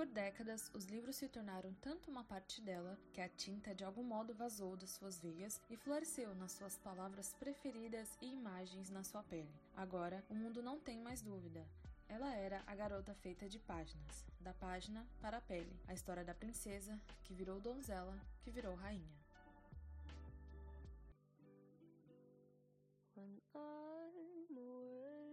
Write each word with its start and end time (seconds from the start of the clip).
Por 0.00 0.06
décadas, 0.06 0.70
os 0.74 0.86
livros 0.86 1.16
se 1.16 1.28
tornaram 1.28 1.74
tanto 1.74 2.10
uma 2.10 2.24
parte 2.24 2.62
dela 2.62 2.98
que 3.12 3.20
a 3.20 3.28
tinta 3.28 3.74
de 3.74 3.84
algum 3.84 4.02
modo 4.02 4.32
vazou 4.32 4.74
das 4.74 4.90
suas 4.92 5.18
veias 5.20 5.60
e 5.68 5.76
floresceu 5.76 6.34
nas 6.36 6.52
suas 6.52 6.78
palavras 6.78 7.34
preferidas 7.38 8.08
e 8.22 8.32
imagens 8.32 8.88
na 8.88 9.04
sua 9.04 9.22
pele. 9.22 9.54
Agora, 9.76 10.24
o 10.30 10.34
mundo 10.34 10.62
não 10.62 10.80
tem 10.80 10.98
mais 10.98 11.20
dúvida. 11.20 11.66
Ela 12.08 12.34
era 12.34 12.62
a 12.66 12.74
garota 12.74 13.14
feita 13.14 13.46
de 13.46 13.58
páginas, 13.58 14.24
da 14.40 14.54
página 14.54 15.06
para 15.20 15.36
a 15.36 15.42
pele, 15.42 15.78
a 15.86 15.92
história 15.92 16.24
da 16.24 16.34
princesa 16.34 16.98
que 17.22 17.34
virou 17.34 17.60
donzela, 17.60 18.18
que 18.42 18.50
virou 18.50 18.74
rainha. 18.74 19.19
When 23.20 23.36
I'm 23.54 24.56
away 24.56 25.28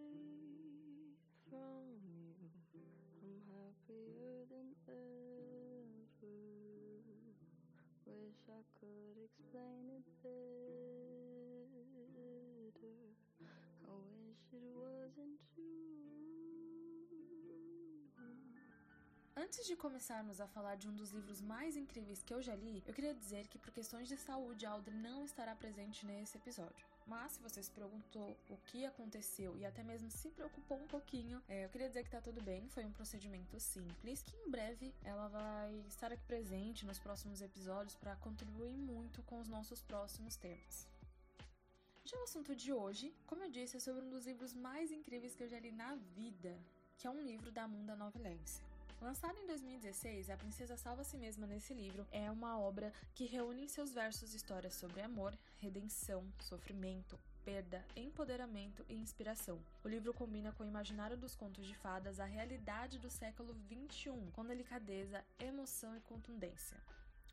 from 1.48 1.88
you, 2.04 2.36
I'm 3.24 3.40
happier 3.48 4.44
than 4.52 4.76
ever. 4.92 6.28
Wish 8.06 8.44
I 8.52 8.62
could 8.76 9.16
explain 9.24 9.88
it 9.96 10.04
better. 10.20 10.68
I 13.88 13.96
wish 14.20 14.44
it 14.52 14.68
wasn't 14.76 15.40
true. 15.56 15.88
Antes 19.38 19.66
de 19.66 19.78
começarmos 19.78 20.42
a 20.42 20.48
falar 20.48 20.76
de 20.76 20.90
um 20.90 20.96
dos 20.96 21.12
livros 21.12 21.40
mais 21.40 21.78
incríveis 21.78 22.22
que 22.22 22.34
eu 22.34 22.42
já 22.42 22.54
li, 22.56 22.84
eu 22.86 22.94
queria 22.94 23.14
dizer 23.14 23.48
que 23.48 23.58
por 23.58 23.72
questões 23.72 24.10
de 24.10 24.18
saúde, 24.18 24.66
Audrey 24.66 24.98
não 24.98 25.24
estará 25.24 25.56
presente 25.56 26.06
nesse 26.06 26.36
episódio. 26.38 26.97
Mas 27.08 27.32
se 27.32 27.40
você 27.40 27.64
se 27.64 27.72
perguntou 27.72 28.36
o 28.50 28.58
que 28.66 28.86
aconteceu 28.86 29.56
e 29.58 29.66
até 29.66 29.82
mesmo 29.82 30.12
se 30.12 30.30
preocupou 30.30 30.78
um 30.78 30.88
pouquinho, 30.88 31.42
é, 31.48 31.64
eu 31.64 31.70
queria 31.70 31.88
dizer 31.88 32.04
que 32.04 32.10
tá 32.10 32.20
tudo 32.20 32.42
bem, 32.42 32.68
foi 32.68 32.84
um 32.84 32.92
procedimento 32.92 33.58
simples, 33.60 34.22
que 34.22 34.36
em 34.36 34.50
breve 34.50 34.94
ela 35.04 35.30
vai 35.30 35.74
estar 35.88 36.12
aqui 36.12 36.24
presente 36.26 36.86
nos 36.86 37.00
próximos 37.00 37.42
episódios 37.42 37.96
para 37.96 38.18
contribuir 38.18 38.76
muito 38.76 39.24
com 39.24 39.40
os 39.40 39.48
nossos 39.48 39.82
próximos 39.82 40.36
temas. 40.36 40.86
Já 42.04 42.18
o 42.20 42.24
assunto 42.24 42.56
de 42.56 42.74
hoje, 42.74 43.14
como 43.26 43.44
eu 43.44 43.50
disse, 43.50 43.78
é 43.78 43.80
sobre 43.80 44.04
um 44.04 44.10
dos 44.10 44.26
livros 44.26 44.54
mais 44.54 44.92
incríveis 44.92 45.36
que 45.36 45.44
eu 45.44 45.48
já 45.50 45.60
li 45.60 45.72
na 45.72 45.96
vida, 45.96 46.58
que 46.98 47.08
é 47.08 47.10
um 47.10 47.22
livro 47.22 47.52
da 47.52 47.64
Amanda 47.64 47.96
Novelense. 47.96 48.62
Lançado 49.00 49.38
em 49.38 49.46
2016, 49.46 50.30
A 50.32 50.38
Princesa 50.38 50.76
Salva 50.76 51.04
Si 51.04 51.18
Mesma 51.18 51.46
nesse 51.46 51.72
livro 51.72 52.06
é 52.12 52.32
uma 52.32 52.60
obra 52.60 52.92
que 53.14 53.26
reúne 53.26 53.64
em 53.64 53.68
seus 53.68 53.94
versos 53.94 54.34
histórias 54.34 54.74
sobre 54.74 55.02
amor, 55.02 55.38
redenção, 55.60 56.26
sofrimento, 56.40 57.18
perda, 57.46 57.86
empoderamento 57.96 58.84
e 58.90 58.96
inspiração. 58.96 59.60
O 59.84 59.88
livro 59.88 60.14
combina 60.16 60.52
com 60.52 60.64
o 60.64 60.68
imaginário 60.68 61.16
dos 61.16 61.36
contos 61.36 61.68
de 61.68 61.76
fadas 61.76 62.20
a 62.20 62.26
realidade 62.26 62.98
do 62.98 63.10
século 63.10 63.56
XXI, 63.70 64.32
com 64.34 64.44
delicadeza, 64.44 65.24
emoção 65.40 65.96
e 65.96 66.02
contundência. 66.02 66.76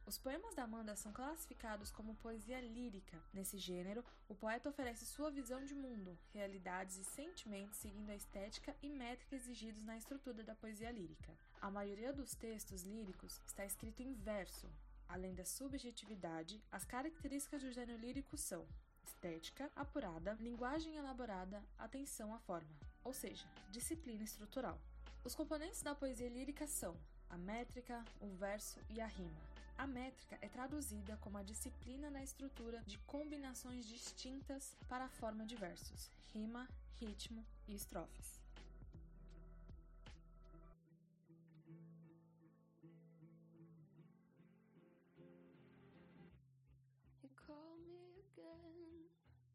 Os 0.06 0.18
poemas 0.18 0.54
da 0.54 0.64
Amanda 0.64 0.94
são 0.96 1.10
classificados 1.12 1.90
como 1.90 2.14
poesia 2.16 2.60
lírica. 2.60 3.18
Nesse 3.32 3.56
gênero, 3.56 4.04
o 4.28 4.34
poeta 4.34 4.68
oferece 4.68 5.06
sua 5.06 5.30
visão 5.30 5.64
de 5.64 5.74
mundo, 5.74 6.18
realidades 6.30 6.98
e 6.98 7.04
sentimentos 7.04 7.78
seguindo 7.78 8.10
a 8.10 8.14
estética 8.14 8.76
e 8.82 8.90
métrica 8.90 9.34
exigidos 9.34 9.82
na 9.82 9.96
estrutura 9.96 10.44
da 10.44 10.54
poesia 10.54 10.90
lírica. 10.90 11.32
A 11.58 11.70
maioria 11.70 12.12
dos 12.12 12.34
textos 12.34 12.82
líricos 12.82 13.40
está 13.46 13.64
escrito 13.64 14.02
em 14.02 14.12
verso. 14.12 14.68
Além 15.08 15.34
da 15.34 15.44
subjetividade, 15.44 16.62
as 16.70 16.84
características 16.84 17.62
do 17.62 17.72
gênero 17.72 17.98
lírico 17.98 18.36
são 18.36 18.66
estética 19.02 19.70
apurada, 19.74 20.34
linguagem 20.34 20.96
elaborada, 20.96 21.62
atenção 21.78 22.34
à 22.34 22.38
forma, 22.40 22.74
ou 23.02 23.14
seja, 23.14 23.46
disciplina 23.70 24.22
estrutural. 24.22 24.78
Os 25.24 25.34
componentes 25.34 25.82
da 25.82 25.94
poesia 25.94 26.28
lírica 26.28 26.66
são 26.66 26.94
a 27.30 27.38
métrica, 27.38 28.04
o 28.20 28.28
verso 28.34 28.78
e 28.90 29.00
a 29.00 29.06
rima. 29.06 29.53
A 29.76 29.86
métrica 29.86 30.38
é 30.40 30.48
traduzida 30.48 31.16
como 31.18 31.36
a 31.36 31.42
disciplina 31.42 32.08
na 32.10 32.22
estrutura 32.22 32.82
de 32.86 32.98
combinações 33.00 33.86
distintas 33.86 34.76
para 34.88 35.04
a 35.04 35.08
forma 35.10 35.44
de 35.44 35.56
versos, 35.56 36.10
rima, 36.32 36.68
ritmo 37.00 37.44
e 37.68 37.74
estrofes. 37.74 38.44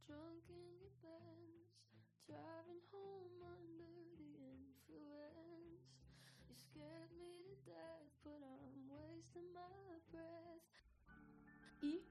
Drunk 0.09 0.41
in 0.49 0.65
your 0.81 0.89
Benz, 1.05 1.69
driving 2.25 2.81
home 2.89 3.37
under 3.45 3.93
the 4.17 4.31
influence. 4.41 5.85
You 6.49 6.55
scared 6.57 7.13
me 7.13 7.45
to 7.45 7.53
death, 7.69 8.09
but 8.25 8.41
I'm 8.41 8.89
wasting 8.89 9.53
my 9.53 9.88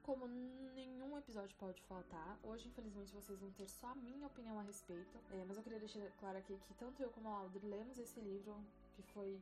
como 0.09 0.27
nenhum 0.27 1.19
episódio 1.19 1.55
pode 1.59 1.83
faltar, 1.83 2.39
hoje 2.43 2.67
infelizmente 2.67 3.13
vocês 3.13 3.39
vão 3.39 3.51
ter 3.51 3.69
só 3.69 3.89
a 3.89 3.95
minha 3.95 4.27
opinião 4.27 4.59
a 4.59 4.63
respeito. 4.63 5.19
É, 5.33 5.45
mas 5.47 5.59
eu 5.59 5.63
queria 5.63 5.79
deixar 5.79 6.01
claro 6.19 6.39
aqui 6.39 6.57
que 6.67 6.73
tanto 6.73 7.03
eu 7.03 7.11
como 7.11 7.29
a 7.29 7.41
Audrey 7.41 7.69
lemos 7.69 7.99
esse 7.99 8.19
livro, 8.19 8.57
que 8.97 9.03
foi 9.03 9.39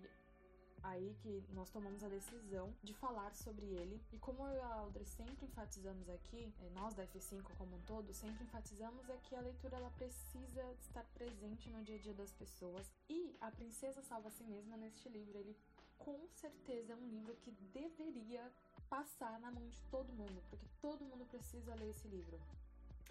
aí 0.83 1.15
que 1.23 1.45
nós 1.55 1.71
tomamos 1.71 2.03
a 2.03 2.09
decisão 2.09 2.75
de 2.83 2.93
falar 2.95 3.33
sobre 3.33 3.65
ele. 3.65 4.03
E 4.13 4.19
como 4.19 4.45
eu 4.49 4.55
e 4.55 4.59
a 4.59 4.75
Audrey 4.75 5.07
sempre 5.07 5.47
enfatizamos 5.47 6.09
aqui, 6.09 6.53
é, 6.61 6.71
nós 6.71 6.95
da 6.95 7.07
F5 7.07 7.45
como 7.57 7.77
um 7.77 7.83
todo, 7.83 8.13
sempre 8.13 8.43
enfatizamos 8.43 9.09
é 9.09 9.17
que 9.19 9.37
a 9.37 9.41
leitura 9.41 9.77
ela 9.77 9.91
precisa 9.91 10.65
estar 10.81 11.05
presente 11.15 11.71
no 11.71 11.85
dia 11.85 11.95
a 11.95 12.01
dia 12.01 12.15
das 12.15 12.33
pessoas. 12.33 12.91
E 13.09 13.37
A 13.41 13.53
Princesa 13.53 14.03
Salva 14.03 14.27
a 14.27 14.31
Si 14.33 14.43
Mesma 14.43 14.77
neste 14.77 15.09
livro, 15.09 15.39
ele 15.39 15.57
com 15.99 16.27
certeza 16.29 16.93
é 16.93 16.97
um 16.97 17.09
livro 17.09 17.35
que 17.37 17.51
deveria 17.51 18.53
passar 18.89 19.39
na 19.41 19.51
mão 19.51 19.69
de 19.69 19.81
todo 19.91 20.13
mundo, 20.13 20.43
porque 20.49 20.67
todo 20.81 21.05
mundo 21.05 21.27
precisa 21.27 21.75
ler 21.75 21.91
esse 21.91 22.07
livro. 22.09 22.39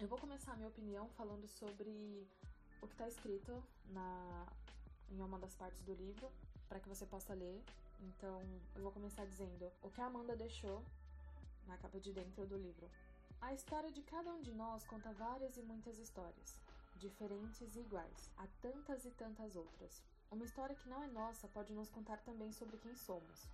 Eu 0.00 0.08
vou 0.08 0.18
começar 0.18 0.52
a 0.52 0.56
minha 0.56 0.68
opinião 0.68 1.08
falando 1.10 1.46
sobre 1.48 2.26
o 2.80 2.86
que 2.86 2.94
está 2.94 3.08
escrito 3.08 3.62
na 3.86 4.46
em 5.10 5.20
uma 5.20 5.38
das 5.38 5.54
partes 5.54 5.80
do 5.82 5.94
livro 5.94 6.30
para 6.68 6.80
que 6.80 6.88
você 6.88 7.06
possa 7.06 7.32
ler. 7.34 7.62
Então, 8.00 8.42
eu 8.74 8.82
vou 8.82 8.92
começar 8.92 9.24
dizendo 9.24 9.70
o 9.82 9.90
que 9.90 10.00
a 10.00 10.06
Amanda 10.06 10.36
deixou 10.36 10.82
na 11.66 11.76
capa 11.78 12.00
de 12.00 12.12
dentro 12.12 12.46
do 12.46 12.56
livro. 12.56 12.90
A 13.40 13.54
história 13.54 13.90
de 13.90 14.02
cada 14.02 14.32
um 14.32 14.40
de 14.40 14.52
nós 14.52 14.84
conta 14.84 15.12
várias 15.12 15.56
e 15.56 15.62
muitas 15.62 15.98
histórias, 15.98 16.60
diferentes 16.96 17.76
e 17.76 17.80
iguais, 17.80 18.30
há 18.36 18.46
tantas 18.60 19.04
e 19.04 19.10
tantas 19.10 19.56
outras. 19.56 20.02
Uma 20.30 20.44
história 20.44 20.74
que 20.74 20.88
não 20.88 21.02
é 21.02 21.06
nossa 21.06 21.48
pode 21.48 21.72
nos 21.72 21.88
contar 21.88 22.18
também 22.18 22.52
sobre 22.52 22.76
quem 22.78 22.94
somos. 22.94 23.48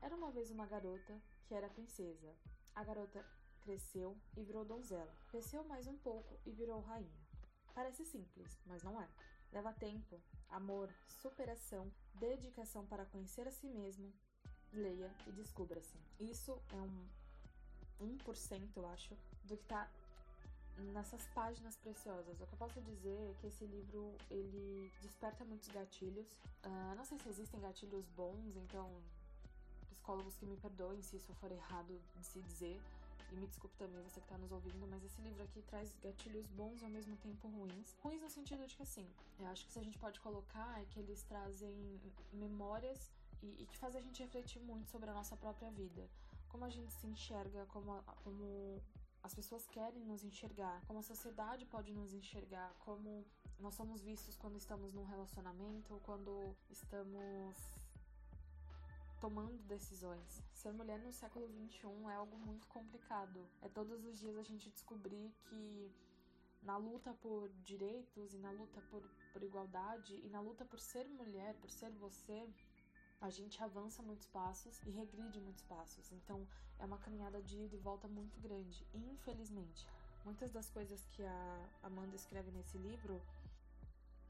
Era 0.00 0.14
uma 0.14 0.30
vez 0.30 0.50
uma 0.50 0.66
garota 0.66 1.20
que 1.46 1.54
era 1.54 1.68
princesa. 1.68 2.34
A 2.74 2.84
garota 2.84 3.24
cresceu 3.62 4.16
e 4.36 4.42
virou 4.42 4.64
donzela. 4.64 5.12
Cresceu 5.28 5.64
mais 5.64 5.86
um 5.86 5.96
pouco 5.98 6.38
e 6.46 6.52
virou 6.52 6.80
rainha. 6.80 7.28
Parece 7.74 8.04
simples, 8.04 8.58
mas 8.66 8.82
não 8.82 9.00
é. 9.00 9.08
Leva 9.52 9.72
tempo, 9.72 10.20
amor, 10.50 10.94
superação, 11.06 11.90
dedicação 12.14 12.86
para 12.86 13.06
conhecer 13.06 13.48
a 13.48 13.50
si 13.50 13.66
mesmo. 13.66 14.12
Leia 14.72 15.10
e 15.26 15.32
descubra-se. 15.32 15.96
Isso 16.20 16.60
é 16.70 16.80
um 16.80 17.08
1%, 18.18 18.76
eu 18.76 18.86
acho, 18.86 19.16
do 19.44 19.56
que 19.56 19.64
tá 19.64 19.90
nessas 20.92 21.26
páginas 21.28 21.76
preciosas. 21.76 22.40
O 22.40 22.46
que 22.46 22.52
eu 22.52 22.58
posso 22.58 22.80
dizer 22.80 23.30
é 23.30 23.34
que 23.40 23.46
esse 23.46 23.64
livro 23.64 24.14
ele 24.30 24.90
desperta 25.00 25.44
muitos 25.44 25.68
gatilhos. 25.68 26.38
Uh, 26.64 26.94
não 26.96 27.04
sei 27.04 27.18
se 27.18 27.28
existem 27.28 27.60
gatilhos 27.60 28.06
bons, 28.08 28.56
então 28.56 28.90
psicólogos 29.80 30.36
que 30.36 30.46
me 30.46 30.56
perdoem 30.56 31.02
se 31.02 31.16
isso 31.16 31.32
for 31.34 31.50
errado 31.50 32.00
de 32.16 32.24
se 32.24 32.40
dizer. 32.40 32.80
E 33.30 33.36
me 33.36 33.46
desculpe 33.46 33.76
também 33.76 34.02
você 34.02 34.20
que 34.20 34.26
está 34.26 34.38
nos 34.38 34.50
ouvindo, 34.50 34.86
mas 34.88 35.04
esse 35.04 35.20
livro 35.20 35.42
aqui 35.42 35.60
traz 35.62 35.94
gatilhos 36.02 36.46
bons 36.48 36.80
e 36.80 36.84
ao 36.84 36.90
mesmo 36.90 37.14
tempo 37.16 37.46
ruins. 37.48 37.94
Ruins 38.02 38.22
no 38.22 38.30
sentido 38.30 38.66
de 38.66 38.74
que, 38.74 38.82
assim, 38.82 39.06
eu 39.38 39.46
acho 39.48 39.66
que 39.66 39.72
se 39.72 39.78
a 39.78 39.82
gente 39.82 39.98
pode 39.98 40.18
colocar 40.20 40.80
é 40.80 40.86
que 40.86 40.98
eles 40.98 41.22
trazem 41.24 42.00
memórias 42.32 43.10
e, 43.42 43.62
e 43.62 43.66
que 43.66 43.76
faz 43.76 43.94
a 43.94 44.00
gente 44.00 44.22
refletir 44.22 44.60
muito 44.62 44.88
sobre 44.88 45.10
a 45.10 45.12
nossa 45.12 45.36
própria 45.36 45.70
vida. 45.70 46.08
Como 46.48 46.64
a 46.64 46.70
gente 46.70 46.90
se 46.94 47.06
enxerga, 47.06 47.66
como, 47.66 48.02
como 48.24 48.82
as 49.28 49.34
pessoas 49.34 49.66
querem 49.66 50.02
nos 50.06 50.24
enxergar, 50.24 50.80
como 50.86 51.00
a 51.00 51.02
sociedade 51.02 51.66
pode 51.66 51.92
nos 51.92 52.14
enxergar, 52.14 52.74
como 52.78 53.26
nós 53.60 53.74
somos 53.74 54.02
vistos 54.02 54.34
quando 54.38 54.56
estamos 54.56 54.94
num 54.94 55.04
relacionamento 55.04 56.00
quando 56.02 56.56
estamos 56.70 57.54
tomando 59.20 59.58
decisões. 59.64 60.42
Ser 60.54 60.72
mulher 60.72 60.98
no 61.00 61.12
século 61.12 61.46
XXI 61.46 61.88
é 62.10 62.14
algo 62.14 62.38
muito 62.38 62.66
complicado. 62.68 63.46
É 63.60 63.68
todos 63.68 64.02
os 64.06 64.18
dias 64.18 64.38
a 64.38 64.42
gente 64.42 64.70
descobrir 64.70 65.30
que 65.42 65.92
na 66.62 66.78
luta 66.78 67.12
por 67.12 67.50
direitos 67.64 68.32
e 68.32 68.38
na 68.38 68.50
luta 68.50 68.80
por, 68.90 69.02
por 69.30 69.42
igualdade 69.42 70.14
e 70.24 70.30
na 70.30 70.40
luta 70.40 70.64
por 70.64 70.80
ser 70.80 71.06
mulher, 71.06 71.54
por 71.56 71.70
ser 71.70 71.90
você, 71.92 72.48
a 73.20 73.30
gente 73.30 73.62
avança 73.62 74.02
muitos 74.02 74.26
passos 74.26 74.80
e 74.86 74.90
regride 74.90 75.40
muitos 75.40 75.62
passos. 75.64 76.10
Então 76.12 76.46
é 76.78 76.84
uma 76.84 76.98
caminhada 76.98 77.42
de 77.42 77.56
ida 77.56 77.74
e 77.74 77.78
volta 77.78 78.06
muito 78.06 78.40
grande. 78.40 78.86
Infelizmente, 78.94 79.86
muitas 80.24 80.50
das 80.52 80.70
coisas 80.70 81.04
que 81.12 81.24
a 81.24 81.68
Amanda 81.82 82.14
escreve 82.14 82.50
nesse 82.52 82.78
livro 82.78 83.20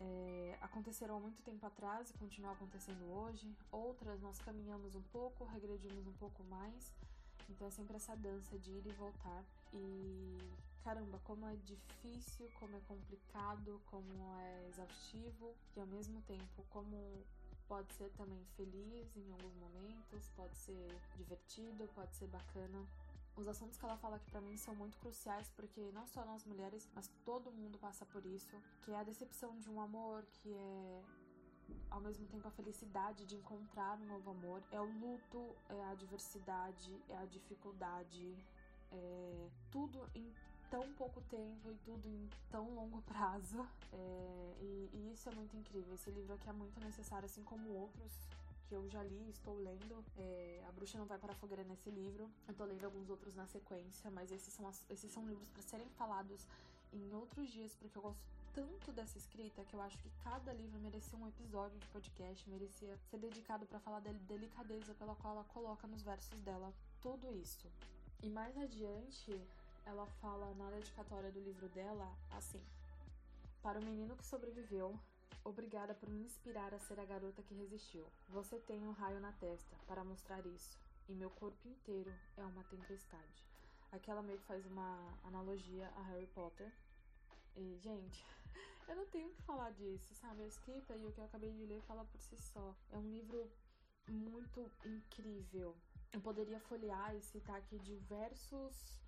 é, 0.00 0.58
aconteceram 0.61 1.17
há 1.17 1.20
muito 1.20 1.43
tempo 1.43 1.67
atrás 1.67 2.11
e 2.11 2.14
continuam 2.14 2.55
acontecendo 2.55 3.05
hoje. 3.12 3.55
Outras 3.70 4.20
nós 4.20 4.38
caminhamos 4.38 4.94
um 4.94 5.02
pouco, 5.12 5.44
regredimos 5.44 6.06
um 6.06 6.12
pouco 6.14 6.43
mais. 6.44 6.93
Então 7.50 7.67
é 7.67 7.70
sempre 7.70 7.96
essa 7.96 8.14
dança 8.17 8.58
de 8.58 8.70
ir 8.70 8.87
e 8.87 8.93
voltar. 8.93 9.44
E 9.73 10.38
caramba, 10.82 11.20
como 11.25 11.46
é 11.46 11.56
difícil, 11.56 12.49
como 12.58 12.76
é 12.76 12.81
complicado, 12.81 13.81
como 13.87 14.38
é 14.41 14.69
exaustivo 14.69 15.55
e 15.76 15.81
ao 15.81 15.87
mesmo 15.87 16.23
tempo 16.23 16.64
como 16.70 17.25
pode 17.69 17.93
ser 17.93 18.11
também 18.12 18.43
feliz 18.56 19.17
em 19.17 19.31
alguns 19.32 19.55
momentos, 19.56 20.29
pode 20.35 20.56
ser 20.56 20.88
divertido, 21.17 21.88
pode 21.94 22.15
ser 22.17 22.26
bacana. 22.29 22.87
Os 23.37 23.47
assuntos 23.47 23.79
que 23.79 23.85
ela 23.85 23.97
fala 23.99 24.17
aqui 24.17 24.29
para 24.31 24.41
mim 24.41 24.56
são 24.56 24.75
muito 24.75 24.99
cruciais 24.99 25.49
porque 25.55 25.93
não 25.93 26.06
só 26.09 26.25
nós 26.25 26.44
mulheres, 26.44 26.88
mas 26.94 27.09
todo 27.25 27.53
mundo 27.53 27.79
passa 27.79 28.05
por 28.06 28.25
isso, 28.26 28.56
que 28.82 28.91
é 28.91 28.97
a 28.97 29.05
decepção 29.05 29.56
de 29.61 29.70
um 29.70 29.81
amor, 29.81 30.25
que 30.32 30.53
é 30.53 31.05
ao 31.91 32.00
mesmo 32.00 32.26
tempo 32.26 32.49
a 32.49 32.50
felicidade 32.50 33.25
de 33.26 33.37
encontrar 33.37 33.99
um 33.99 34.06
novo 34.06 34.31
amor, 34.31 34.62
é 34.73 34.81
o 34.81 34.91
luto, 34.99 35.55
é 35.69 35.85
a 35.85 35.91
adversidade, 35.91 37.00
é 37.09 37.17
a 37.17 37.26
dificuldade, 37.26 38.37
é 38.91 39.49
tão 40.70 40.93
pouco 40.94 41.20
tempo 41.23 41.70
e 41.70 41.76
tudo 41.85 42.06
em 42.09 42.29
tão 42.50 42.75
longo 42.75 43.03
prazo. 43.03 43.67
É, 43.93 44.55
e, 44.61 44.91
e, 44.93 45.12
isso 45.12 45.29
é 45.29 45.32
muito 45.32 45.56
incrível. 45.56 45.94
Esse 45.94 46.11
livro 46.11 46.35
aqui 46.35 46.49
é 46.49 46.53
muito 46.53 46.79
necessário, 46.81 47.26
assim 47.26 47.43
como 47.43 47.70
outros 47.70 48.12
que 48.69 48.75
eu 48.75 48.87
já 48.88 49.03
li, 49.03 49.31
estou 49.31 49.56
lendo. 49.59 50.05
É, 50.17 50.62
a 50.69 50.73
Bruxa 50.73 50.99
Não 50.99 51.06
Vai 51.06 51.19
para 51.19 51.32
a 51.32 51.37
Fogueira 51.37 51.65
nesse 51.65 51.91
livro. 51.91 52.31
Eu 52.47 52.55
tô 52.55 52.65
lendo 52.65 52.85
alguns 52.85 53.09
outros 53.09 53.35
na 53.35 53.47
sequência, 53.47 54.11
mas 54.11 54.31
esses 54.31 54.53
são, 54.53 54.67
as, 54.69 54.85
esses 54.91 55.11
são 55.11 55.26
livros 55.26 55.49
para 55.49 55.62
serem 55.62 55.88
falados 55.91 56.47
em 56.93 57.15
outros 57.15 57.50
dias, 57.50 57.75
porque 57.75 57.97
eu 57.97 58.03
gosto 58.03 58.20
tanto 58.55 58.93
dessa 58.93 59.19
escrita 59.19 59.65
que 59.65 59.75
eu 59.75 59.81
acho 59.81 59.97
que 59.99 60.11
cada 60.25 60.53
livro 60.53 60.81
merecia 60.81 61.19
um 61.19 61.29
episódio 61.29 61.79
de 61.79 61.87
podcast, 61.88 62.49
merecia 62.49 62.97
ser 63.11 63.19
dedicado 63.19 63.65
para 63.67 63.79
falar 63.79 64.00
da 64.00 64.11
delicadeza 64.26 64.94
pela 64.94 65.15
qual 65.17 65.35
ela 65.35 65.44
coloca 65.44 65.87
nos 65.87 66.03
versos 66.03 66.41
dela 66.41 66.73
tudo 67.00 67.32
isso. 67.32 67.67
E 68.23 68.29
mais 68.29 68.56
adiante, 68.56 69.41
ela 69.84 70.06
fala 70.20 70.54
na 70.54 70.70
dedicatória 70.70 71.30
do 71.30 71.40
livro 71.40 71.69
dela 71.69 72.12
assim: 72.30 72.62
Para 73.62 73.78
o 73.78 73.84
menino 73.84 74.16
que 74.16 74.25
sobreviveu, 74.25 74.98
Obrigada 75.48 75.94
por 75.94 76.10
me 76.10 76.25
inspirar 76.25 76.75
a 76.75 76.78
ser 76.78 77.00
a 77.00 77.06
garota 77.06 77.42
que 77.42 77.54
resistiu. 77.54 78.04
Você 78.28 78.58
tem 78.58 78.86
um 78.86 78.92
raio 78.92 79.19
na 79.19 79.32
testa 79.32 79.75
para 79.86 80.04
mostrar 80.04 80.44
isso, 80.44 80.78
e 81.08 81.14
meu 81.14 81.30
corpo 81.30 81.66
inteiro 81.66 82.12
é 82.36 82.44
uma 82.44 82.62
tempestade. 82.64 83.46
Aqui 83.90 84.10
ela 84.10 84.22
meio 84.22 84.38
que 84.38 84.44
faz 84.44 84.66
uma 84.66 85.19
analogia 85.25 85.88
a 85.96 86.02
Harry 86.02 86.26
Potter. 86.26 86.70
E, 87.56 87.78
gente, 87.78 88.22
eu 88.86 88.96
não 88.96 89.06
tenho 89.06 89.28
o 89.28 89.32
que 89.32 89.42
falar 89.42 89.70
disso, 89.70 90.14
sabe? 90.16 90.42
A 90.42 90.46
escrita 90.46 90.94
e 90.94 91.06
o 91.06 91.12
que 91.12 91.19
eu 91.19 91.24
acabei 91.24 91.50
de 91.50 91.64
ler 91.64 91.81
fala 91.82 92.04
por 92.04 92.20
si 92.20 92.36
só. 92.36 92.74
É 92.90 92.98
um 92.98 93.10
livro 93.10 93.50
muito 94.06 94.70
incrível. 94.84 95.74
Eu 96.12 96.20
poderia 96.20 96.60
folhear 96.60 97.16
e 97.16 97.22
citar 97.22 97.56
aqui 97.56 97.78
diversos 97.78 99.00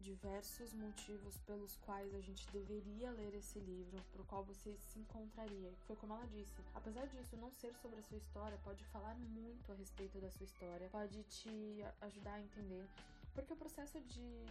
diversos 0.00 0.72
motivos 0.74 1.38
pelos 1.46 1.76
quais 1.78 2.14
a 2.14 2.20
gente 2.20 2.46
deveria 2.50 3.10
ler 3.12 3.34
esse 3.34 3.58
livro, 3.58 4.02
pro 4.12 4.24
qual 4.24 4.44
você 4.44 4.76
se 4.92 4.98
encontraria. 4.98 5.72
Foi 5.86 5.96
como 5.96 6.14
ela 6.14 6.26
disse, 6.26 6.54
apesar 6.74 7.06
disso 7.06 7.36
não 7.36 7.50
ser 7.50 7.74
sobre 7.76 7.98
a 7.98 8.02
sua 8.02 8.18
história, 8.18 8.58
pode 8.62 8.84
falar 8.86 9.14
muito 9.14 9.72
a 9.72 9.74
respeito 9.74 10.18
da 10.18 10.30
sua 10.30 10.44
história, 10.44 10.88
pode 10.90 11.22
te 11.24 11.84
ajudar 12.02 12.34
a 12.34 12.40
entender, 12.40 12.86
porque 13.34 13.52
o 13.52 13.56
processo 13.56 14.00
de 14.00 14.46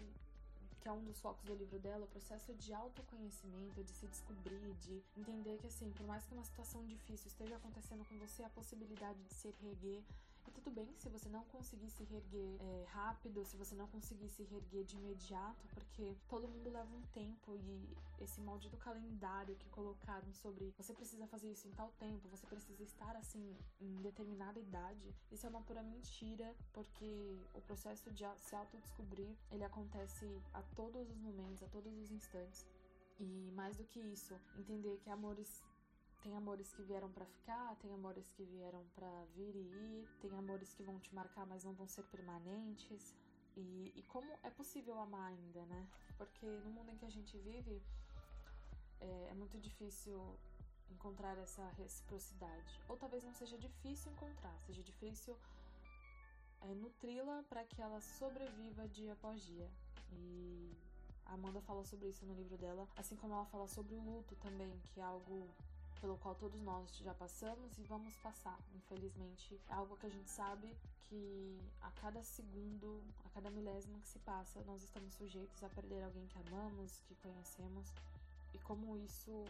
que 0.84 0.90
é 0.90 0.92
um 0.92 1.04
dos 1.06 1.18
focos 1.22 1.46
do 1.46 1.56
livro 1.56 1.80
dela, 1.80 2.04
o 2.04 2.08
processo 2.10 2.54
de 2.56 2.74
autoconhecimento, 2.74 3.82
de 3.82 3.92
se 3.92 4.06
descobrir, 4.06 4.74
de 4.82 5.02
entender 5.16 5.58
que 5.58 5.68
assim, 5.68 5.90
por 5.92 6.06
mais 6.06 6.26
que 6.26 6.34
uma 6.34 6.44
situação 6.44 6.86
difícil 6.86 7.28
esteja 7.28 7.56
acontecendo 7.56 8.04
com 8.04 8.18
você, 8.20 8.44
a 8.44 8.50
possibilidade 8.50 9.18
de 9.24 9.34
se 9.34 9.56
reerguer 9.62 10.04
e 10.48 10.52
tudo 10.52 10.72
bem 10.72 10.94
se 10.98 11.10
você 11.10 11.30
não 11.30 11.44
conseguir 11.46 11.90
se 11.90 12.04
reerguer 12.04 12.58
é, 12.60 12.86
rápido, 12.90 13.46
se 13.46 13.56
você 13.58 13.76
não 13.76 13.88
conseguir 13.88 14.30
se 14.30 14.44
reerguer 14.44 14.84
de 14.84 14.96
imediato, 14.96 15.68
porque 15.74 16.16
todo 16.28 16.48
mundo 16.48 16.70
leva 16.70 16.94
um 16.96 17.02
tempo 17.14 17.56
e 17.56 17.98
esse 18.20 18.42
maldito 18.42 18.78
calendário 18.78 19.56
que 19.56 19.70
colocaram 19.70 20.32
sobre 20.34 20.74
você 20.78 20.94
precisa 20.94 21.28
fazer 21.28 21.52
isso 21.52 21.68
em 21.68 21.72
tal 21.72 21.92
tempo, 22.00 22.28
você 22.30 22.46
precisa 22.48 22.84
estar 22.84 23.16
assim 23.16 23.56
em 23.82 24.02
determinada 24.02 24.60
idade, 24.60 25.16
isso 25.32 25.46
é 25.46 25.50
uma 25.50 25.62
pura 25.62 25.82
mentira, 25.84 26.56
porque 26.72 27.38
o 27.54 27.62
processo 27.62 28.12
de 28.12 28.24
se 28.40 28.56
autodescobrir 28.56 29.36
ele 29.52 29.64
acontece 29.64 30.42
a 30.54 30.62
todos 30.76 31.10
os 31.10 31.18
momentos, 31.18 31.64
a 31.64 31.68
todos 31.68 31.94
os 31.98 32.12
instantes. 32.12 32.66
E 33.20 33.52
mais 33.52 33.78
do 33.78 33.84
que 33.84 34.00
isso, 34.00 34.34
entender 34.58 34.98
que 34.98 35.10
amores 35.10 35.64
tem 36.24 36.36
amores 36.36 36.72
que 36.74 36.82
vieram 36.82 37.12
para 37.12 37.26
ficar, 37.26 37.76
tem 37.82 37.94
amores 37.94 38.30
que 38.30 38.44
vieram 38.46 38.84
para 38.96 39.26
vir 39.36 39.54
e 39.56 39.60
ir, 39.60 40.08
tem 40.22 40.34
amores 40.38 40.74
que 40.74 40.82
vão 40.82 40.98
te 40.98 41.14
marcar, 41.14 41.46
mas 41.46 41.64
não 41.66 41.74
vão 41.74 41.88
ser 41.88 42.04
permanentes. 42.04 43.14
E, 43.58 43.92
e 43.96 44.04
como 44.04 44.32
é 44.42 44.50
possível 44.50 44.98
amar 45.00 45.28
ainda, 45.28 45.66
né? 45.66 45.88
Porque 46.18 46.46
no 46.46 46.72
mundo 46.72 46.90
em 46.92 46.98
que 46.98 47.06
a 47.06 47.10
gente 47.10 47.38
vive, 47.40 47.84
é, 49.02 49.28
é 49.32 49.34
muito 49.34 49.60
difícil 49.60 50.18
encontrar 50.90 51.38
essa 51.38 51.68
reciprocidade. 51.78 52.82
Ou 52.88 52.96
talvez 52.96 53.24
não 53.24 53.34
seja 53.34 53.58
difícil 53.58 54.12
encontrar, 54.14 54.58
seja 54.66 54.82
difícil 54.82 55.38
é, 56.62 56.74
nutri-la 56.76 57.44
para 57.50 57.66
que 57.66 57.82
ela 57.82 58.00
sobreviva 58.00 58.88
dia 58.88 59.12
após 59.14 59.44
dia. 59.46 59.70
E 60.14 60.72
a 61.26 61.34
Amanda 61.34 61.62
fala 61.62 61.84
sobre 61.84 62.08
isso 62.08 62.26
no 62.26 62.34
livro 62.34 62.58
dela, 62.58 62.88
assim 62.96 63.18
como 63.18 63.34
ela 63.34 63.46
fala 63.46 63.68
sobre 63.68 63.94
o 63.94 64.02
luto 64.02 64.36
também, 64.38 64.80
que 64.94 65.02
é 65.02 65.04
algo 65.04 65.50
pelo 66.04 66.18
qual 66.18 66.36
todos 66.36 66.62
nós 66.62 66.98
já 66.98 67.14
passamos 67.14 67.78
e 67.78 67.84
vamos 67.84 68.14
passar. 68.18 68.60
Infelizmente, 68.76 69.58
é 69.70 69.74
algo 69.74 69.96
que 69.96 70.06
a 70.06 70.10
gente 70.10 70.30
sabe 70.30 70.76
que 71.04 71.58
a 71.82 71.90
cada 71.92 72.22
segundo, 72.22 73.02
a 73.24 73.30
cada 73.30 73.50
milésimo 73.50 73.98
que 74.02 74.10
se 74.10 74.20
passa, 74.20 74.62
nós 74.66 74.84
estamos 74.84 75.14
sujeitos 75.14 75.64
a 75.64 75.70
perder 75.70 76.04
alguém 76.04 76.28
que 76.28 76.38
amamos, 76.40 77.00
que 77.08 77.16
conhecemos, 77.16 77.94
e 78.54 78.60
como 78.60 78.98
isso 78.98 79.46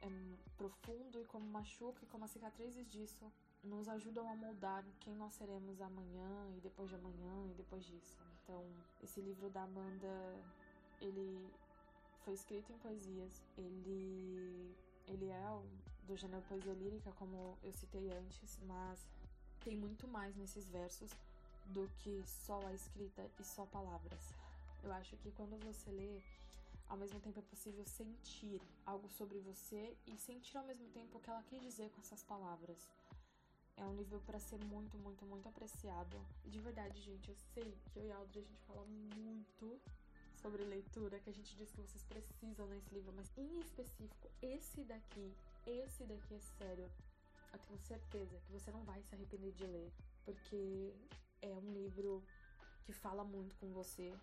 é 0.00 0.08
profundo 0.56 1.20
e 1.20 1.24
como 1.24 1.44
machuca 1.46 2.04
e 2.04 2.06
como 2.06 2.24
as 2.24 2.30
cicatrizes 2.30 2.88
disso 2.88 3.30
nos 3.64 3.88
ajudam 3.88 4.30
a 4.30 4.36
moldar 4.36 4.84
quem 5.00 5.16
nós 5.16 5.32
seremos 5.32 5.80
amanhã 5.80 6.48
e 6.56 6.60
depois 6.60 6.88
de 6.88 6.94
amanhã 6.94 7.46
e 7.50 7.54
depois 7.54 7.84
disso. 7.84 8.16
Então, 8.44 8.64
esse 9.02 9.20
livro 9.20 9.50
da 9.50 9.64
Amanda, 9.64 10.40
ele 11.00 11.52
foi 12.24 12.34
escrito 12.34 12.72
em 12.72 12.78
poesias, 12.78 13.42
ele 13.58 14.72
ele 15.10 15.28
é 15.28 15.42
do 16.10 16.16
gênero 16.16 16.42
poesia 16.42 16.72
lírica, 16.74 17.12
como 17.12 17.56
eu 17.62 17.72
citei 17.72 18.10
antes, 18.10 18.58
mas 18.66 18.98
tem 19.60 19.76
muito 19.76 20.08
mais 20.08 20.34
nesses 20.34 20.68
versos 20.68 21.12
do 21.66 21.88
que 21.98 22.20
só 22.26 22.60
a 22.66 22.74
escrita 22.74 23.30
e 23.38 23.44
só 23.44 23.64
palavras. 23.66 24.34
Eu 24.82 24.92
acho 24.92 25.16
que 25.18 25.30
quando 25.30 25.56
você 25.64 25.88
lê, 25.92 26.20
ao 26.88 26.96
mesmo 26.96 27.20
tempo 27.20 27.38
é 27.38 27.42
possível 27.42 27.84
sentir 27.86 28.60
algo 28.84 29.08
sobre 29.08 29.38
você 29.38 29.96
e 30.04 30.18
sentir 30.18 30.56
ao 30.56 30.64
mesmo 30.64 30.88
tempo 30.88 31.16
o 31.16 31.20
que 31.20 31.30
ela 31.30 31.44
quis 31.44 31.62
dizer 31.62 31.88
com 31.90 32.00
essas 32.00 32.24
palavras. 32.24 32.90
É 33.76 33.84
um 33.84 33.94
livro 33.94 34.20
para 34.26 34.40
ser 34.40 34.58
muito, 34.64 34.98
muito, 34.98 35.24
muito 35.24 35.48
apreciado. 35.48 36.20
E 36.44 36.50
de 36.50 36.58
verdade, 36.58 37.00
gente, 37.00 37.28
eu 37.28 37.36
sei 37.54 37.78
que 37.92 38.00
eu 38.00 38.06
e 38.08 38.10
a 38.10 38.16
Audrey 38.16 38.42
a 38.42 38.48
gente 38.48 38.62
fala 38.62 38.84
muito 38.84 39.80
sobre 40.34 40.64
leitura 40.64 41.20
que 41.20 41.30
a 41.30 41.32
gente 41.32 41.54
diz 41.54 41.70
que 41.70 41.80
vocês 41.80 42.02
precisam 42.02 42.66
nesse 42.66 42.92
livro, 42.92 43.12
mas 43.12 43.30
em 43.36 43.60
específico, 43.60 44.28
esse 44.42 44.82
daqui, 44.82 45.32
esse 45.66 46.04
daqui 46.04 46.34
é 46.34 46.40
sério. 46.40 46.90
Eu 47.52 47.58
tenho 47.58 47.78
certeza 47.80 48.38
que 48.40 48.52
você 48.52 48.70
não 48.70 48.84
vai 48.84 49.02
se 49.02 49.14
arrepender 49.14 49.52
de 49.52 49.66
ler, 49.66 49.92
porque 50.24 50.94
é 51.42 51.56
um 51.56 51.72
livro 51.72 52.22
que 52.84 52.92
fala 52.92 53.24
muito 53.24 53.54
com 53.56 53.72
você. 53.72 54.14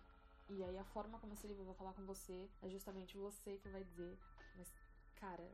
E 0.48 0.64
aí 0.64 0.78
a 0.78 0.84
forma 0.84 1.18
como 1.18 1.34
esse 1.34 1.46
livro 1.46 1.64
vai 1.64 1.74
falar 1.74 1.92
com 1.92 2.04
você 2.04 2.48
é 2.62 2.68
justamente 2.70 3.18
você 3.18 3.58
que 3.58 3.68
vai 3.68 3.84
dizer, 3.84 4.18
mas 4.56 4.72
cara, 5.16 5.46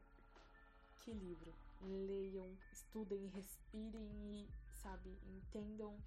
que 1.00 1.12
livro. 1.12 1.52
Leiam, 1.82 2.56
estudem, 2.72 3.26
respirem 3.26 4.08
e, 4.30 4.48
sabe, 4.72 5.18
entendam 5.26 5.98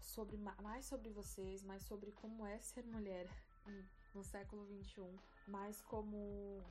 sobre 0.00 0.36
mais 0.36 0.86
sobre 0.86 1.10
vocês, 1.10 1.62
mais 1.62 1.82
sobre 1.82 2.10
como 2.12 2.46
é 2.46 2.58
ser 2.58 2.84
mulher 2.84 3.28
no 4.14 4.24
século 4.24 4.64
21, 4.64 5.16
mais 5.46 5.80
como 5.82 6.64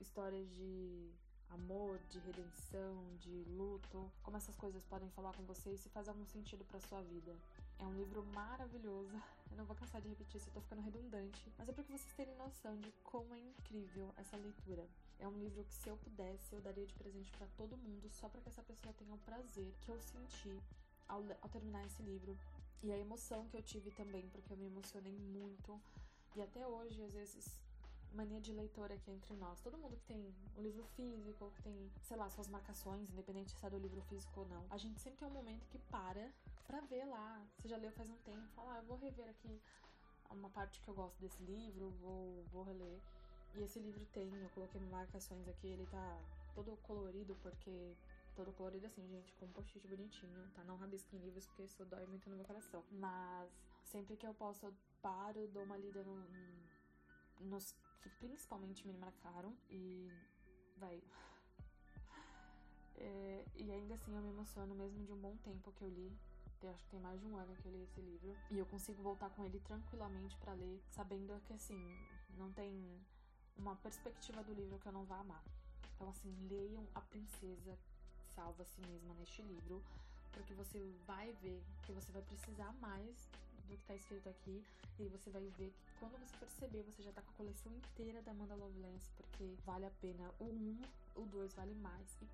histórias 0.00 0.48
de 0.50 1.10
amor, 1.54 1.98
de 2.08 2.18
redenção, 2.18 3.04
de 3.18 3.44
luto, 3.56 4.10
como 4.22 4.36
essas 4.36 4.56
coisas 4.56 4.84
podem 4.84 5.08
falar 5.10 5.32
com 5.34 5.42
vocês 5.44 5.80
se 5.80 5.88
faz 5.88 6.08
algum 6.08 6.24
sentido 6.26 6.64
para 6.64 6.80
sua 6.80 7.00
vida. 7.02 7.34
É 7.78 7.86
um 7.86 7.94
livro 7.94 8.24
maravilhoso. 8.34 9.20
Eu 9.50 9.56
não 9.56 9.64
vou 9.66 9.76
cansar 9.76 10.00
de 10.00 10.08
repetir 10.08 10.38
isso, 10.38 10.48
eu 10.48 10.54
tô 10.54 10.60
ficando 10.62 10.80
redundante. 10.80 11.52
Mas 11.58 11.68
é 11.68 11.72
pra 11.72 11.84
que 11.84 11.92
vocês 11.92 12.14
terem 12.14 12.34
noção 12.36 12.74
de 12.80 12.90
como 13.04 13.34
é 13.34 13.38
incrível 13.38 14.10
essa 14.16 14.34
leitura. 14.34 14.88
É 15.18 15.28
um 15.28 15.36
livro 15.38 15.62
que, 15.64 15.74
se 15.74 15.90
eu 15.90 15.96
pudesse, 15.98 16.54
eu 16.54 16.60
daria 16.62 16.86
de 16.86 16.94
presente 16.94 17.30
para 17.32 17.46
todo 17.48 17.76
mundo, 17.76 18.08
só 18.08 18.30
para 18.30 18.40
que 18.40 18.48
essa 18.48 18.62
pessoa 18.62 18.94
tenha 18.94 19.14
o 19.14 19.18
prazer 19.18 19.74
que 19.82 19.90
eu 19.90 20.00
senti 20.00 20.58
ao, 21.06 21.22
ao 21.42 21.50
terminar 21.50 21.84
esse 21.84 22.02
livro. 22.02 22.34
E 22.82 22.90
a 22.90 22.96
emoção 22.96 23.46
que 23.48 23.56
eu 23.58 23.62
tive 23.62 23.90
também, 23.90 24.26
porque 24.30 24.54
eu 24.54 24.56
me 24.56 24.64
emocionei 24.64 25.18
muito. 25.18 25.78
E 26.34 26.40
até 26.40 26.66
hoje, 26.66 27.02
às 27.02 27.12
vezes, 27.12 27.61
mania 28.14 28.40
de 28.40 28.52
leitora 28.52 28.94
aqui 28.94 29.10
entre 29.10 29.34
nós. 29.36 29.60
Todo 29.60 29.78
mundo 29.78 29.96
que 29.96 30.04
tem 30.04 30.34
um 30.56 30.62
livro 30.62 30.84
físico, 30.96 31.50
que 31.56 31.62
tem, 31.62 31.90
sei 32.00 32.16
lá, 32.16 32.28
suas 32.30 32.48
marcações, 32.48 33.10
independente 33.10 33.52
se 33.52 33.66
é 33.66 33.70
do 33.70 33.78
livro 33.78 34.00
físico 34.02 34.40
ou 34.40 34.48
não, 34.48 34.66
a 34.70 34.76
gente 34.76 35.00
sempre 35.00 35.18
tem 35.18 35.28
um 35.28 35.32
momento 35.32 35.66
que 35.68 35.78
para 35.78 36.32
pra 36.66 36.80
ver 36.80 37.04
lá. 37.04 37.44
Você 37.58 37.68
já 37.68 37.76
leu 37.76 37.92
faz 37.92 38.08
um 38.08 38.16
tempo, 38.18 38.46
fala, 38.54 38.74
ah, 38.74 38.78
eu 38.78 38.84
vou 38.84 38.96
rever 38.96 39.28
aqui 39.28 39.60
uma 40.30 40.48
parte 40.50 40.80
que 40.80 40.88
eu 40.88 40.94
gosto 40.94 41.18
desse 41.20 41.42
livro, 41.42 41.90
vou, 42.00 42.44
vou 42.52 42.62
reler. 42.62 43.00
E 43.54 43.62
esse 43.62 43.78
livro 43.78 44.04
tem, 44.06 44.34
eu 44.34 44.48
coloquei 44.50 44.80
marcações 44.80 45.46
aqui, 45.48 45.66
ele 45.66 45.86
tá 45.86 46.18
todo 46.54 46.76
colorido, 46.82 47.36
porque. 47.42 47.94
Todo 48.34 48.50
colorido 48.54 48.86
assim, 48.86 49.06
gente, 49.08 49.30
com 49.34 49.44
um 49.44 49.52
post-it 49.52 49.86
bonitinho, 49.86 50.48
tá? 50.54 50.64
Não 50.64 50.78
rabisco 50.78 51.14
em 51.14 51.18
livros, 51.18 51.44
porque 51.44 51.64
isso 51.64 51.84
dói 51.84 52.06
muito 52.06 52.30
no 52.30 52.36
meu 52.36 52.46
coração. 52.46 52.82
Mas 52.90 53.52
sempre 53.84 54.16
que 54.16 54.26
eu 54.26 54.32
posso, 54.32 54.64
eu 54.64 54.74
paro, 55.02 55.46
dou 55.48 55.64
uma 55.64 55.76
lida 55.76 56.02
no, 56.02 56.24
nos 57.40 57.74
que 58.02 58.10
principalmente 58.10 58.86
me 58.86 58.92
marcaram 58.94 59.56
e 59.70 60.10
vai. 60.76 61.02
É, 62.96 63.44
e 63.56 63.70
ainda 63.72 63.94
assim 63.94 64.14
eu 64.14 64.22
me 64.22 64.30
emociono 64.30 64.74
mesmo 64.74 65.04
de 65.04 65.12
um 65.12 65.18
bom 65.18 65.36
tempo 65.38 65.72
que 65.72 65.82
eu 65.82 65.88
li. 65.88 66.12
Eu 66.60 66.70
acho 66.70 66.84
que 66.84 66.90
tem 66.90 67.00
mais 67.00 67.20
de 67.20 67.26
um 67.26 67.36
ano 67.36 67.56
que 67.56 67.66
eu 67.66 67.72
li 67.72 67.82
esse 67.82 68.00
livro. 68.00 68.36
E 68.50 68.58
eu 68.58 68.66
consigo 68.66 69.02
voltar 69.02 69.30
com 69.30 69.44
ele 69.44 69.58
tranquilamente 69.60 70.36
para 70.36 70.52
ler, 70.52 70.80
sabendo 70.90 71.40
que 71.44 71.52
assim, 71.52 71.80
não 72.36 72.52
tem 72.52 73.00
uma 73.56 73.74
perspectiva 73.76 74.42
do 74.44 74.52
livro 74.54 74.78
que 74.78 74.86
eu 74.86 74.92
não 74.92 75.04
vá 75.04 75.18
amar. 75.18 75.42
Então, 75.94 76.08
assim, 76.08 76.34
leiam 76.48 76.86
A 76.94 77.00
Princesa 77.00 77.78
Salva 78.34 78.62
a 78.62 78.66
Si 78.66 78.80
Mesma 78.80 79.14
neste 79.14 79.42
livro, 79.42 79.82
porque 80.32 80.54
você 80.54 80.94
vai 81.06 81.32
ver 81.34 81.62
que 81.82 81.92
você 81.92 82.10
vai 82.12 82.22
precisar 82.22 82.72
mais 82.74 83.28
do 83.68 83.76
que 83.76 83.84
tá 83.84 83.94
escrito 83.94 84.28
aqui. 84.28 84.62
E 84.98 85.08
você 85.08 85.30
vai 85.30 85.42
ver 85.58 85.70
que 85.70 85.98
quando 85.98 86.18
você 86.18 86.36
perceber, 86.36 86.82
você 86.82 87.02
já 87.02 87.12
tá 87.12 87.22
com 87.22 87.30
a 87.30 87.34
coleção 87.34 87.72
inteira 87.74 88.22
da 88.22 88.30
Amanda 88.30 88.54
Lovelace, 88.54 89.10
porque 89.16 89.54
vale 89.64 89.86
a 89.86 89.90
pena. 89.90 90.30
O 90.38 90.44
1, 90.44 90.80
o 91.16 91.26
2 91.26 91.54
vale 91.54 91.74
mais. 91.74 92.16
E 92.20 92.26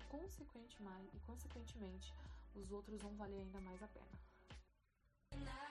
mais, 0.81 1.13
e 1.13 1.19
consequentemente, 1.21 2.13
os 2.55 2.71
outros 2.71 3.01
vão 3.01 3.15
valer 3.15 3.39
ainda 3.39 3.61
mais 3.61 3.81
a 3.81 3.87
pena. 3.87 5.68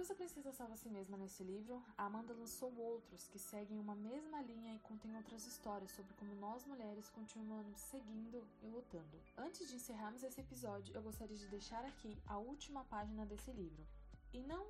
Depois 0.00 0.08
da 0.08 0.24
Princesa 0.24 0.52
Salva 0.52 0.78
Si 0.78 0.88
Mesma 0.88 1.18
nesse 1.18 1.42
livro, 1.42 1.84
a 1.98 2.06
Amanda 2.06 2.32
lançou 2.32 2.74
outros 2.78 3.26
que 3.26 3.38
seguem 3.38 3.78
uma 3.78 3.94
mesma 3.94 4.40
linha 4.40 4.74
e 4.74 4.78
contêm 4.78 5.14
outras 5.14 5.46
histórias 5.46 5.90
sobre 5.90 6.14
como 6.14 6.34
nós 6.36 6.64
mulheres 6.64 7.10
continuamos 7.10 7.78
seguindo 7.78 8.42
e 8.62 8.66
lutando. 8.68 9.20
Antes 9.36 9.68
de 9.68 9.76
encerrarmos 9.76 10.22
esse 10.22 10.40
episódio, 10.40 10.94
eu 10.94 11.02
gostaria 11.02 11.36
de 11.36 11.46
deixar 11.48 11.84
aqui 11.84 12.16
a 12.26 12.38
última 12.38 12.82
página 12.84 13.26
desse 13.26 13.52
livro. 13.52 13.86
E 14.32 14.40
não. 14.40 14.64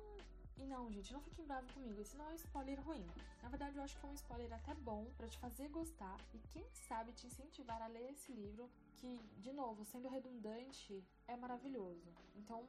E 0.57 0.65
não, 0.65 0.91
gente, 0.91 1.13
não 1.13 1.21
fiquem 1.21 1.45
bravos 1.45 1.71
comigo, 1.71 2.01
esse 2.01 2.17
não 2.17 2.25
é 2.25 2.33
um 2.33 2.35
spoiler 2.35 2.85
ruim. 2.85 3.07
Na 3.41 3.47
verdade, 3.47 3.77
eu 3.77 3.83
acho 3.83 3.97
que 3.97 4.05
é 4.05 4.09
um 4.09 4.13
spoiler 4.15 4.51
até 4.51 4.73
bom 4.73 5.07
para 5.15 5.29
te 5.29 5.37
fazer 5.37 5.69
gostar 5.69 6.19
e 6.33 6.39
quem 6.49 6.65
sabe 6.89 7.13
te 7.13 7.25
incentivar 7.25 7.81
a 7.81 7.87
ler 7.87 8.11
esse 8.11 8.33
livro, 8.33 8.69
que, 8.97 9.17
de 9.37 9.53
novo, 9.53 9.85
sendo 9.85 10.09
redundante, 10.09 11.01
é 11.25 11.37
maravilhoso. 11.37 12.13
Então, 12.35 12.67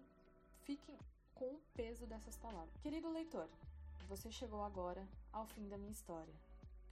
fiquem 0.61 0.97
com 1.43 1.57
o 1.57 1.63
peso 1.75 2.07
dessas 2.07 2.37
palavras. 2.37 2.77
Querido 2.77 3.11
leitor, 3.11 3.49
você 4.09 4.31
chegou 4.31 4.63
agora 4.63 5.05
ao 5.33 5.45
fim 5.45 5.69
da 5.69 5.77
minha 5.77 5.91
história. 5.91 6.33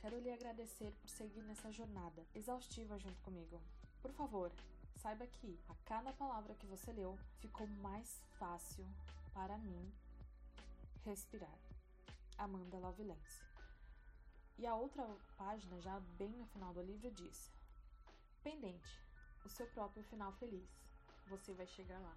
Quero 0.00 0.18
lhe 0.18 0.28
agradecer 0.28 0.92
por 1.00 1.08
seguir 1.08 1.40
nessa 1.42 1.70
jornada 1.70 2.26
exaustiva 2.34 2.98
junto 2.98 3.22
comigo. 3.22 3.62
Por 4.02 4.10
favor, 4.10 4.50
saiba 4.96 5.24
que 5.24 5.56
a 5.68 5.74
cada 5.84 6.12
palavra 6.14 6.56
que 6.56 6.66
você 6.66 6.90
leu 6.90 7.16
ficou 7.38 7.64
mais 7.80 8.20
fácil 8.40 8.84
para 9.32 9.56
mim 9.56 9.92
respirar. 11.04 11.56
Amanda 12.36 12.76
Lovelace. 12.76 13.44
E 14.58 14.66
a 14.66 14.74
outra 14.74 15.06
página, 15.36 15.80
já 15.80 16.00
bem 16.18 16.32
no 16.32 16.46
final 16.46 16.74
do 16.74 16.82
livro, 16.82 17.08
diz: 17.12 17.52
Pendente, 18.42 19.00
o 19.44 19.48
seu 19.48 19.68
próprio 19.68 20.02
final 20.02 20.32
feliz. 20.32 20.68
Você 21.28 21.54
vai 21.54 21.68
chegar 21.68 22.00
lá. 22.00 22.16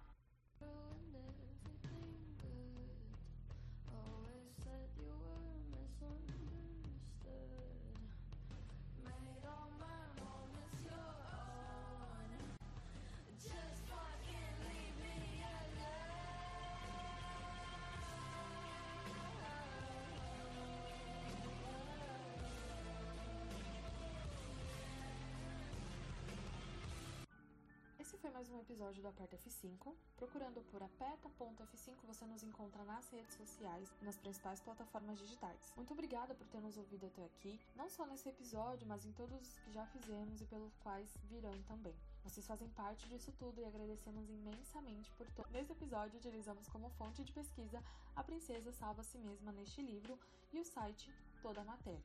Foi 28.24 28.30
mais 28.30 28.48
um 28.48 28.58
episódio 28.58 29.02
do 29.02 29.08
Aperta 29.08 29.36
F5. 29.36 29.94
Procurando 30.16 30.62
por 30.70 30.82
aperta.f5 30.82 32.06
você 32.06 32.24
nos 32.24 32.42
encontra 32.42 32.82
nas 32.82 33.06
redes 33.10 33.34
sociais 33.34 33.92
e 34.00 34.04
nas 34.06 34.16
principais 34.16 34.62
plataformas 34.62 35.18
digitais. 35.18 35.74
Muito 35.76 35.92
obrigada 35.92 36.34
por 36.34 36.46
ter 36.46 36.58
nos 36.58 36.78
ouvido 36.78 37.04
até 37.04 37.22
aqui, 37.22 37.60
não 37.76 37.86
só 37.90 38.06
nesse 38.06 38.26
episódio, 38.30 38.86
mas 38.88 39.04
em 39.04 39.12
todos 39.12 39.38
os 39.38 39.58
que 39.58 39.70
já 39.72 39.84
fizemos 39.88 40.40
e 40.40 40.46
pelos 40.46 40.74
quais 40.76 41.14
virão 41.24 41.52
também. 41.64 41.94
Vocês 42.22 42.46
fazem 42.46 42.66
parte 42.70 43.06
disso 43.10 43.30
tudo 43.38 43.60
e 43.60 43.64
agradecemos 43.66 44.26
imensamente 44.30 45.10
por 45.18 45.30
todo. 45.32 45.50
Nesse 45.50 45.72
episódio, 45.72 46.16
utilizamos 46.16 46.66
como 46.68 46.88
fonte 46.92 47.22
de 47.22 47.30
pesquisa 47.30 47.84
a 48.16 48.24
princesa 48.24 48.72
salva 48.72 49.02
si 49.02 49.18
mesma 49.18 49.52
neste 49.52 49.82
livro 49.82 50.18
e 50.50 50.58
o 50.58 50.64
site 50.64 51.12
Toda 51.42 51.60
a 51.60 51.64
Matéria. 51.64 52.00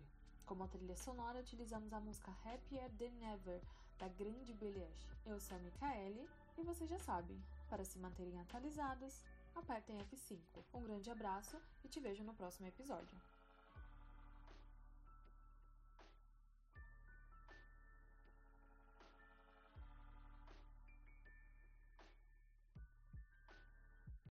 Como 0.45 0.67
trilha 0.67 0.97
sonora, 0.97 1.39
utilizamos 1.39 1.93
a 1.93 1.99
música 2.01 2.35
Happier 2.43 2.91
Than 2.97 3.33
Ever 3.33 3.61
da 3.99 4.07
grande 4.07 4.53
Billie 4.53 4.87
Eu 5.25 5.39
sou 5.41 5.57
a 5.57 5.59
Micaele 5.59 6.25
e 6.57 6.63
vocês 6.63 6.89
já 6.89 6.97
sabem, 6.99 7.37
para 7.69 7.83
se 7.83 7.99
manterem 7.99 8.39
atualizadas, 8.39 9.21
apertem 9.53 9.97
F5. 9.99 10.39
Um 10.73 10.81
grande 10.81 11.11
abraço 11.11 11.61
e 11.83 11.89
te 11.89 11.99
vejo 11.99 12.23
no 12.23 12.33
próximo 12.33 12.67
episódio. 12.67 13.17